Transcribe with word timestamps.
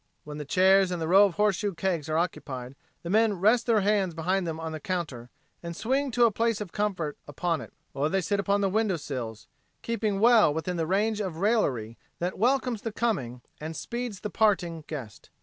When 0.23 0.39
the 0.39 0.45
chairs 0.45 0.89
and 0.89 0.99
the 0.99 1.07
row 1.07 1.25
of 1.25 1.35
horseshoe 1.35 1.75
kegs 1.75 2.09
are 2.09 2.17
occupied, 2.17 2.75
the 3.03 3.09
men 3.11 3.35
rest 3.39 3.67
their 3.67 3.81
hands 3.81 4.15
behind 4.15 4.47
them 4.47 4.59
on 4.59 4.71
the 4.71 4.79
counter 4.79 5.29
and 5.61 5.75
swing 5.75 6.09
to 6.13 6.25
a 6.25 6.31
place 6.31 6.59
of 6.59 6.71
comfort 6.71 7.19
upon 7.27 7.61
it, 7.61 7.71
or 7.93 8.09
they 8.09 8.19
sit 8.21 8.39
upon 8.39 8.61
the 8.61 8.67
window 8.69 8.97
sills, 8.97 9.45
keeping 9.83 10.19
well 10.19 10.51
within 10.51 10.77
the 10.77 10.87
range 10.87 11.21
of 11.21 11.37
raillery 11.37 11.99
that 12.17 12.39
welcomes 12.39 12.81
the 12.81 12.91
coming 12.91 13.41
and 13.59 13.75
speeds 13.75 14.21
the 14.21 14.31
parting 14.31 14.83
guest. 14.87 15.29